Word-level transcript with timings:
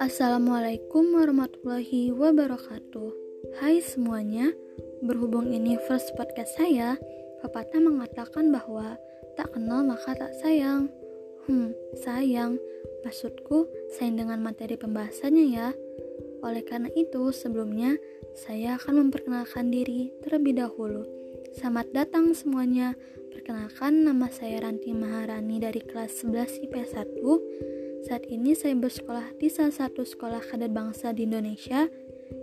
Assalamualaikum 0.00 1.20
warahmatullahi 1.20 2.08
wabarakatuh. 2.08 3.12
Hai 3.60 3.84
semuanya 3.84 4.56
Berhubung 5.04 5.52
ini 5.52 5.76
first 5.84 6.16
podcast 6.16 6.56
saya 6.56 6.96
Pepatah 7.44 7.76
mengatakan 7.76 8.48
bahwa 8.48 8.96
Tak 9.36 9.52
kenal 9.52 9.84
maka 9.84 10.16
tak 10.16 10.32
sayang. 10.40 10.88
Hmm, 11.44 11.76
sayang. 12.00 12.56
Maksudku, 13.04 13.68
sayang 14.00 14.16
dengan 14.16 14.40
materi 14.40 14.80
pembahasannya 14.80 15.44
ya. 15.52 15.76
Oleh 16.40 16.64
karena 16.64 16.88
itu, 16.96 17.36
sebelumnya 17.36 18.00
Saya 18.32 18.80
akan 18.80 19.12
memperkenalkan 19.12 19.68
diri 19.68 20.08
terlebih 20.24 20.56
dahulu 20.56 21.23
Selamat 21.54 21.86
datang 21.94 22.34
semuanya 22.34 22.98
Perkenalkan, 23.30 24.06
nama 24.06 24.26
saya 24.30 24.62
Ranti 24.62 24.90
Maharani 24.90 25.62
dari 25.62 25.78
kelas 25.82 26.26
11 26.26 26.66
IPS 26.66 26.90
1 26.96 28.06
saat 28.06 28.24
ini 28.26 28.52
saya 28.58 28.74
bersekolah 28.74 29.36
di 29.38 29.46
salah 29.48 29.74
satu 29.74 30.02
sekolah 30.02 30.42
kader 30.50 30.68
bangsa 30.68 31.14
di 31.14 31.24
Indonesia 31.24 31.86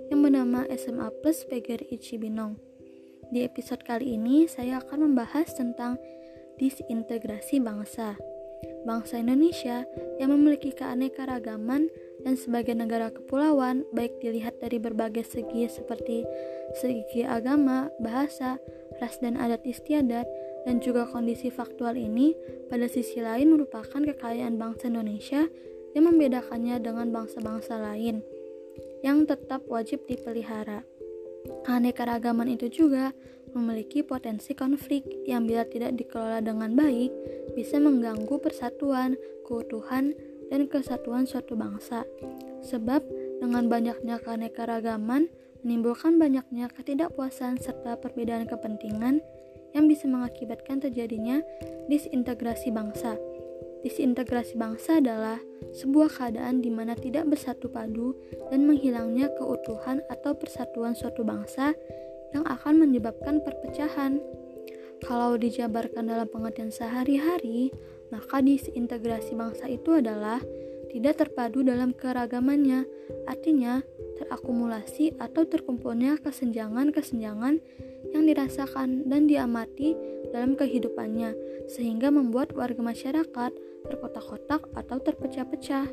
yang 0.08 0.20
bernama 0.20 0.64
SMA 0.74 1.10
Plus 1.20 1.44
PGRI 1.46 1.98
Cibinong. 2.00 2.56
Di 3.32 3.44
episode 3.48 3.82
kali 3.82 4.16
ini 4.20 4.46
saya 4.46 4.84
akan 4.84 5.12
membahas 5.12 5.54
tentang 5.56 5.96
disintegrasi 6.62 7.62
bangsa. 7.62 8.20
Bangsa 8.86 9.22
Indonesia 9.22 9.86
yang 10.22 10.34
memiliki 10.34 10.70
keanekaragaman 10.74 11.90
dan 12.22 12.36
sebagai 12.38 12.78
negara 12.78 13.10
kepulauan 13.10 13.86
baik 13.94 14.22
dilihat 14.22 14.62
dari 14.62 14.78
berbagai 14.78 15.26
segi 15.26 15.66
seperti 15.66 16.26
segi 16.78 17.26
agama, 17.26 17.90
bahasa, 17.98 18.62
ras 19.02 19.18
dan 19.18 19.36
adat 19.42 19.66
istiadat, 19.66 20.30
dan 20.70 20.78
juga 20.78 21.10
kondisi 21.10 21.50
faktual 21.50 21.98
ini 21.98 22.38
pada 22.70 22.86
sisi 22.86 23.18
lain 23.18 23.58
merupakan 23.58 23.98
kekayaan 23.98 24.62
bangsa 24.62 24.94
Indonesia 24.94 25.50
yang 25.98 26.06
membedakannya 26.08 26.78
dengan 26.80 27.10
bangsa-bangsa 27.10 27.82
lain 27.82 28.22
yang 29.02 29.26
tetap 29.26 29.66
wajib 29.66 30.06
dipelihara. 30.06 30.86
Keanekaragaman 31.66 32.54
itu 32.54 32.70
juga 32.70 33.10
memiliki 33.58 34.06
potensi 34.06 34.54
konflik 34.54 35.04
yang 35.26 35.50
bila 35.50 35.66
tidak 35.66 35.98
dikelola 35.98 36.40
dengan 36.40 36.72
baik 36.78 37.10
bisa 37.58 37.82
mengganggu 37.82 38.38
persatuan, 38.38 39.18
keutuhan, 39.44 40.14
dan 40.54 40.70
kesatuan 40.70 41.26
suatu 41.26 41.58
bangsa. 41.58 42.06
Sebab 42.62 43.02
dengan 43.42 43.66
banyaknya 43.68 44.22
keanekaragaman 44.22 45.28
menimbulkan 45.62 46.18
banyaknya 46.18 46.70
ketidakpuasan 46.74 47.62
serta 47.62 47.98
perbedaan 48.02 48.50
kepentingan 48.50 49.22
yang 49.72 49.86
bisa 49.88 50.10
mengakibatkan 50.10 50.84
terjadinya 50.84 51.40
disintegrasi 51.88 52.74
bangsa. 52.74 53.16
Disintegrasi 53.82 54.62
bangsa 54.62 55.02
adalah 55.02 55.42
sebuah 55.74 56.14
keadaan 56.14 56.62
di 56.62 56.70
mana 56.70 56.94
tidak 56.94 57.26
bersatu 57.34 57.66
padu 57.66 58.14
dan 58.54 58.70
menghilangnya 58.70 59.34
keutuhan 59.42 60.06
atau 60.06 60.38
persatuan 60.38 60.94
suatu 60.94 61.26
bangsa 61.26 61.74
yang 62.38 62.46
akan 62.46 62.78
menyebabkan 62.78 63.42
perpecahan. 63.42 64.22
Kalau 65.02 65.34
dijabarkan 65.34 66.14
dalam 66.14 66.30
pengertian 66.30 66.70
sehari-hari, 66.70 67.74
maka 68.14 68.38
disintegrasi 68.38 69.34
bangsa 69.34 69.66
itu 69.66 69.98
adalah 69.98 70.38
tidak 70.94 71.26
terpadu 71.26 71.66
dalam 71.66 71.96
keragamannya, 71.96 72.86
artinya 73.26 73.82
terakumulasi 74.22 75.18
atau 75.18 75.44
terkumpulnya 75.50 76.22
kesenjangan-kesenjangan 76.22 77.58
yang 78.14 78.24
dirasakan 78.30 79.10
dan 79.10 79.26
diamati 79.26 79.98
dalam 80.30 80.54
kehidupannya, 80.54 81.34
sehingga 81.66 82.14
membuat 82.14 82.54
warga 82.54 82.80
masyarakat 82.86 83.52
terkotak-kotak 83.90 84.70
atau 84.78 84.98
terpecah-pecah. 85.02 85.88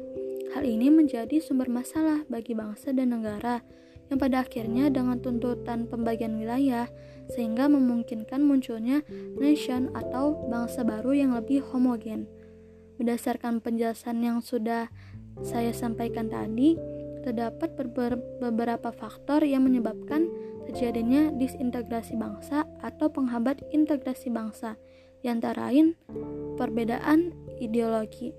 Hal 0.53 0.65
ini 0.65 0.89
menjadi 0.89 1.41
sumber 1.41 1.69
masalah 1.69 2.25
bagi 2.29 2.53
bangsa 2.57 2.93
dan 2.93 3.13
negara, 3.17 3.61
yang 4.09 4.17
pada 4.17 4.41
akhirnya 4.41 4.89
dengan 4.89 5.21
tuntutan 5.21 5.85
pembagian 5.85 6.41
wilayah, 6.41 6.89
sehingga 7.29 7.69
memungkinkan 7.69 8.41
munculnya 8.41 9.05
nation 9.37 9.93
atau 9.93 10.49
bangsa 10.49 10.81
baru 10.85 11.13
yang 11.13 11.37
lebih 11.37 11.61
homogen. 11.69 12.25
Berdasarkan 12.97 13.61
penjelasan 13.61 14.25
yang 14.25 14.41
sudah 14.41 14.89
saya 15.45 15.71
sampaikan 15.71 16.33
tadi, 16.33 16.75
terdapat 17.23 17.75
beberapa 18.41 18.91
faktor 18.95 19.43
yang 19.45 19.67
menyebabkan 19.67 20.29
terjadinya 20.69 21.33
disintegrasi 21.33 22.15
bangsa 22.21 22.69
atau 22.85 23.09
penghambat 23.09 23.65
integrasi 23.73 24.29
bangsa, 24.29 24.77
di 25.25 25.27
antara 25.33 25.73
perbedaan 26.61 27.33
ideologi. 27.59 28.31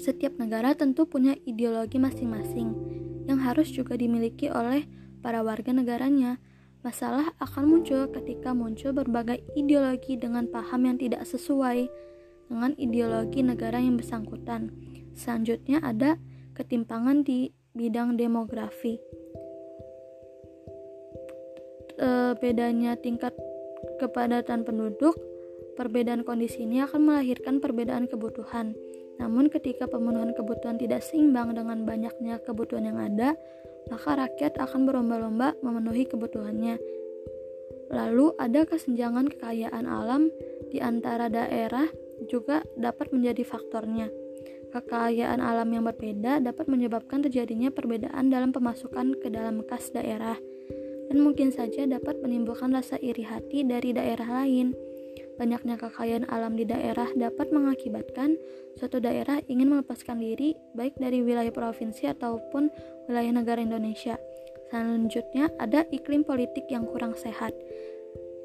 Setiap 0.00 0.40
negara 0.40 0.72
tentu 0.72 1.04
punya 1.06 1.36
ideologi 1.44 2.00
masing-masing 2.00 2.74
yang 3.28 3.38
harus 3.38 3.70
juga 3.70 3.94
dimiliki 3.94 4.50
oleh 4.50 4.88
para 5.20 5.44
warga 5.44 5.70
negaranya. 5.70 6.42
Masalah 6.82 7.30
akan 7.38 7.70
muncul 7.70 8.10
ketika 8.10 8.50
muncul 8.50 8.90
berbagai 8.90 9.38
ideologi 9.54 10.18
dengan 10.18 10.50
paham 10.50 10.90
yang 10.90 10.98
tidak 10.98 11.22
sesuai 11.22 11.86
dengan 12.50 12.74
ideologi 12.74 13.46
negara 13.46 13.78
yang 13.78 13.94
bersangkutan. 13.94 14.74
Selanjutnya 15.14 15.78
ada 15.78 16.18
ketimpangan 16.58 17.22
di 17.22 17.54
bidang 17.72 18.20
demografi 18.20 19.00
e, 21.96 22.36
bedanya 22.36 22.96
tingkat 22.98 23.32
kepadatan 23.98 24.66
penduduk, 24.66 25.16
perbedaan 25.78 26.22
kondisi 26.26 26.66
ini 26.66 26.84
akan 26.84 27.08
melahirkan 27.08 27.58
perbedaan 27.58 28.06
kebutuhan. 28.10 28.76
Namun 29.20 29.52
ketika 29.52 29.86
pemenuhan 29.86 30.34
kebutuhan 30.34 30.80
tidak 30.80 31.04
seimbang 31.04 31.54
dengan 31.54 31.84
banyaknya 31.86 32.40
kebutuhan 32.42 32.90
yang 32.90 32.98
ada, 32.98 33.38
maka 33.90 34.18
rakyat 34.28 34.58
akan 34.58 34.88
berlomba-lomba 34.88 35.58
memenuhi 35.60 36.08
kebutuhannya. 36.08 36.78
Lalu 37.92 38.32
ada 38.40 38.64
kesenjangan 38.64 39.28
kekayaan 39.36 39.84
alam 39.84 40.32
di 40.72 40.80
antara 40.80 41.28
daerah 41.28 41.86
juga 42.24 42.64
dapat 42.78 43.12
menjadi 43.12 43.44
faktornya. 43.44 44.21
Kekayaan 44.72 45.44
alam 45.44 45.68
yang 45.68 45.84
berbeda 45.84 46.40
dapat 46.40 46.64
menyebabkan 46.64 47.20
terjadinya 47.20 47.68
perbedaan 47.68 48.32
dalam 48.32 48.56
pemasukan 48.56 49.20
ke 49.20 49.28
dalam 49.28 49.60
kas 49.68 49.92
daerah 49.92 50.40
dan 51.12 51.20
mungkin 51.20 51.52
saja 51.52 51.84
dapat 51.84 52.24
menimbulkan 52.24 52.72
rasa 52.72 52.96
iri 52.96 53.20
hati 53.20 53.68
dari 53.68 53.92
daerah 53.92 54.42
lain. 54.42 54.72
Banyaknya 55.36 55.76
kekayaan 55.76 56.24
alam 56.32 56.56
di 56.56 56.64
daerah 56.64 57.08
dapat 57.12 57.52
mengakibatkan 57.52 58.40
suatu 58.80 58.96
daerah 58.96 59.44
ingin 59.44 59.68
melepaskan 59.68 60.16
diri 60.16 60.56
baik 60.72 60.96
dari 60.96 61.20
wilayah 61.20 61.52
provinsi 61.52 62.08
ataupun 62.16 62.72
wilayah 63.12 63.32
negara 63.36 63.60
Indonesia. 63.60 64.16
Selanjutnya 64.72 65.52
ada 65.60 65.84
iklim 65.92 66.24
politik 66.24 66.64
yang 66.72 66.88
kurang 66.88 67.12
sehat. 67.12 67.52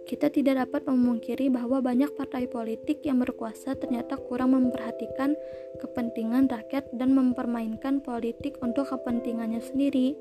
Kita 0.07 0.31
tidak 0.31 0.63
dapat 0.63 0.87
memungkiri 0.87 1.51
bahwa 1.51 1.83
banyak 1.83 2.15
partai 2.15 2.47
politik 2.47 3.03
yang 3.03 3.19
berkuasa 3.19 3.75
ternyata 3.75 4.15
kurang 4.15 4.55
memperhatikan 4.55 5.35
kepentingan 5.83 6.47
rakyat 6.47 6.87
dan 6.95 7.11
mempermainkan 7.11 7.99
politik 7.99 8.55
untuk 8.63 8.87
kepentingannya 8.87 9.59
sendiri. 9.59 10.15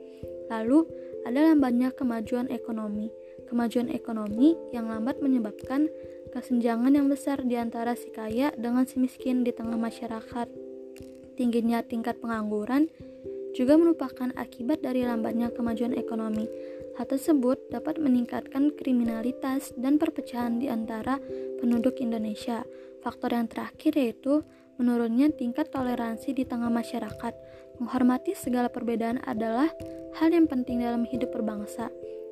Lalu, 0.50 0.90
ada 1.22 1.54
lambatnya 1.54 1.94
kemajuan 1.94 2.50
ekonomi. 2.50 3.14
Kemajuan 3.46 3.86
ekonomi 3.94 4.58
yang 4.74 4.90
lambat 4.90 5.22
menyebabkan 5.22 5.86
kesenjangan 6.34 6.90
yang 6.90 7.06
besar 7.06 7.46
di 7.46 7.54
antara 7.54 7.94
si 7.94 8.10
kaya 8.10 8.50
dengan 8.58 8.90
si 8.90 8.98
miskin 8.98 9.46
di 9.46 9.54
tengah 9.54 9.78
masyarakat. 9.78 10.50
Tingginya 11.38 11.86
tingkat 11.86 12.18
pengangguran 12.18 12.90
juga 13.56 13.80
merupakan 13.80 14.28
akibat 14.36 14.84
dari 14.84 15.08
lambatnya 15.08 15.48
kemajuan 15.48 15.96
ekonomi. 15.96 16.44
Hal 17.00 17.08
tersebut 17.08 17.72
dapat 17.72 17.96
meningkatkan 17.96 18.76
kriminalitas 18.76 19.72
dan 19.80 19.96
perpecahan 19.96 20.60
di 20.60 20.68
antara 20.68 21.16
penduduk 21.56 21.96
Indonesia. 22.04 22.68
Faktor 23.00 23.32
yang 23.32 23.48
terakhir 23.48 23.96
yaitu 23.96 24.44
menurunnya 24.76 25.32
tingkat 25.32 25.72
toleransi 25.72 26.36
di 26.36 26.44
tengah 26.44 26.68
masyarakat. 26.68 27.32
Menghormati 27.80 28.36
segala 28.36 28.68
perbedaan 28.68 29.24
adalah 29.24 29.72
hal 30.20 30.28
yang 30.32 30.44
penting 30.44 30.84
dalam 30.84 31.08
hidup 31.08 31.32
berbangsa. 31.32 31.88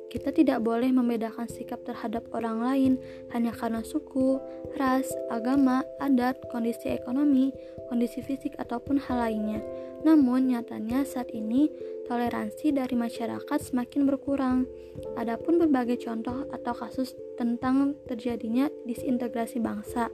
Kita 0.09 0.29
tidak 0.31 0.61
boleh 0.61 0.93
membedakan 0.93 1.49
sikap 1.49 1.81
terhadap 1.83 2.29
orang 2.31 2.61
lain 2.61 2.91
hanya 3.33 3.51
karena 3.51 3.81
suku, 3.81 4.39
ras, 4.77 5.09
agama, 5.33 5.83
adat, 5.97 6.39
kondisi 6.53 6.93
ekonomi, 6.93 7.51
kondisi 7.89 8.21
fisik, 8.21 8.55
ataupun 8.61 9.01
hal 9.01 9.17
lainnya. 9.27 9.59
Namun, 10.05 10.53
nyatanya 10.53 11.03
saat 11.03 11.33
ini 11.33 11.67
toleransi 12.05 12.71
dari 12.71 12.93
masyarakat 12.93 13.59
semakin 13.59 14.05
berkurang. 14.05 14.69
Adapun 15.17 15.57
berbagai 15.57 16.05
contoh 16.05 16.45
atau 16.53 16.73
kasus 16.77 17.17
tentang 17.35 17.97
terjadinya 18.05 18.69
disintegrasi 18.85 19.59
bangsa 19.59 20.13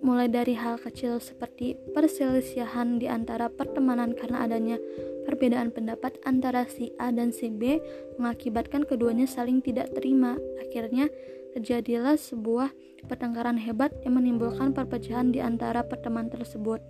mulai 0.00 0.32
dari 0.32 0.56
hal 0.56 0.80
kecil 0.80 1.20
seperti 1.20 1.76
perselisihan 1.92 2.96
di 2.96 3.04
antara 3.04 3.52
pertemanan 3.52 4.16
karena 4.16 4.48
adanya 4.48 4.76
perbedaan 5.28 5.70
pendapat 5.70 6.16
antara 6.24 6.64
si 6.66 6.92
A 6.96 7.12
dan 7.12 7.30
si 7.30 7.52
B 7.52 7.78
mengakibatkan 8.16 8.88
keduanya 8.88 9.28
saling 9.28 9.60
tidak 9.60 9.92
terima. 9.92 10.40
Akhirnya 10.60 11.12
terjadilah 11.52 12.16
sebuah 12.16 12.72
pertengkaran 13.04 13.60
hebat 13.60 13.92
yang 14.04 14.16
menimbulkan 14.20 14.72
perpecahan 14.72 15.32
di 15.32 15.44
antara 15.44 15.84
pertemuan 15.84 16.32
tersebut. 16.32 16.80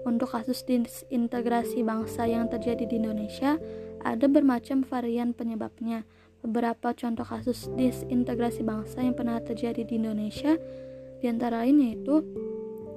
Untuk 0.00 0.32
kasus 0.32 0.64
disintegrasi 0.64 1.84
bangsa 1.84 2.24
yang 2.24 2.48
terjadi 2.48 2.88
di 2.88 2.96
Indonesia, 2.96 3.60
ada 4.00 4.26
bermacam 4.26 4.80
varian 4.80 5.36
penyebabnya. 5.36 6.08
Beberapa 6.40 6.96
contoh 6.96 7.28
kasus 7.28 7.68
disintegrasi 7.76 8.64
bangsa 8.64 9.04
yang 9.04 9.12
pernah 9.12 9.36
terjadi 9.44 9.84
di 9.84 10.00
Indonesia 10.00 10.56
di 11.20 11.28
antara 11.28 11.62
lain 11.62 11.84
yaitu 11.84 12.24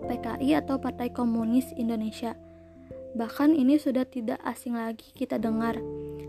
PKI 0.08 0.64
atau 0.64 0.80
Partai 0.80 1.12
Komunis 1.12 1.76
Indonesia. 1.76 2.40
Bahkan 3.14 3.54
ini 3.54 3.78
sudah 3.78 4.10
tidak 4.10 4.42
asing 4.42 4.74
lagi 4.74 5.14
kita 5.14 5.38
dengar. 5.38 5.78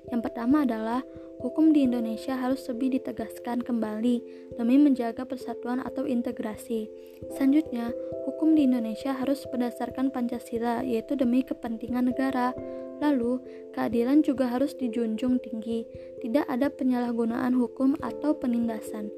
Yang 0.09 0.21
pertama 0.31 0.65
adalah 0.65 1.05
hukum 1.41 1.73
di 1.73 1.85
Indonesia 1.85 2.37
harus 2.37 2.65
lebih 2.69 2.97
ditegaskan 2.97 3.61
kembali 3.61 4.15
demi 4.57 4.75
menjaga 4.81 5.25
persatuan 5.25 5.81
atau 5.81 6.09
integrasi. 6.09 6.89
Selanjutnya, 7.37 7.93
hukum 8.25 8.57
di 8.57 8.65
Indonesia 8.65 9.13
harus 9.13 9.45
berdasarkan 9.49 10.09
Pancasila, 10.09 10.81
yaitu 10.81 11.13
demi 11.13 11.45
kepentingan 11.45 12.09
negara. 12.13 12.53
Lalu, 13.01 13.41
keadilan 13.73 14.21
juga 14.21 14.45
harus 14.49 14.77
dijunjung 14.77 15.41
tinggi, 15.41 15.89
tidak 16.21 16.45
ada 16.45 16.69
penyalahgunaan 16.69 17.57
hukum 17.57 17.97
atau 18.01 18.37
penindasan. 18.37 19.09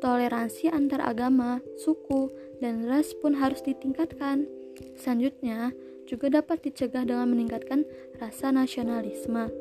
Toleransi 0.00 0.72
antar 0.72 1.04
agama, 1.04 1.62
suku, 1.78 2.32
dan 2.58 2.88
ras 2.88 3.12
pun 3.20 3.36
harus 3.36 3.60
ditingkatkan. 3.62 4.48
Selanjutnya, 4.96 5.76
juga 6.08 6.32
dapat 6.42 6.64
dicegah 6.66 7.06
dengan 7.06 7.30
meningkatkan 7.30 7.86
rasa 8.18 8.50
nasionalisme. 8.50 9.52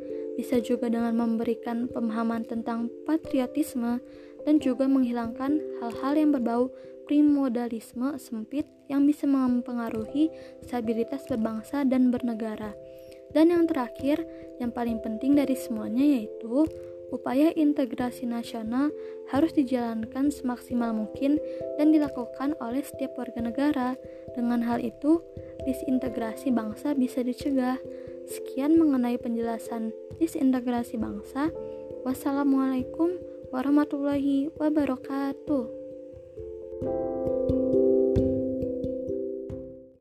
Bisa 0.41 0.57
juga 0.57 0.89
dengan 0.89 1.13
memberikan 1.13 1.85
pemahaman 1.85 2.41
tentang 2.49 2.89
patriotisme 3.05 4.01
dan 4.41 4.57
juga 4.57 4.89
menghilangkan 4.89 5.61
hal-hal 5.77 6.17
yang 6.17 6.33
berbau 6.33 6.73
primodalisme 7.05 8.17
sempit 8.17 8.65
yang 8.89 9.05
bisa 9.05 9.29
mempengaruhi 9.29 10.33
stabilitas 10.65 11.29
berbangsa 11.29 11.85
dan 11.85 12.09
bernegara. 12.09 12.73
Dan 13.37 13.53
yang 13.53 13.69
terakhir, 13.69 14.25
yang 14.57 14.73
paling 14.73 14.97
penting 15.05 15.37
dari 15.37 15.53
semuanya 15.53 16.01
yaitu 16.01 16.65
upaya 17.13 17.53
integrasi 17.53 18.25
nasional 18.25 18.89
harus 19.29 19.53
dijalankan 19.53 20.33
semaksimal 20.33 20.89
mungkin 20.89 21.37
dan 21.77 21.93
dilakukan 21.93 22.57
oleh 22.57 22.81
setiap 22.81 23.13
warga 23.13 23.45
negara. 23.45 23.89
Dengan 24.33 24.65
hal 24.65 24.81
itu, 24.81 25.21
disintegrasi 25.65 26.53
bangsa 26.53 26.93
bisa 26.93 27.25
dicegah. 27.25 27.81
Sekian 28.29 28.77
mengenai 28.77 29.17
penjelasan 29.17 29.91
disintegrasi 30.21 30.95
bangsa. 31.01 31.49
Wassalamualaikum 32.05 33.17
warahmatullahi 33.49 34.53
wabarakatuh. 34.55 35.80